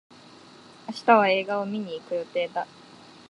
[0.87, 2.65] 明日は映画を観に行く予定だ。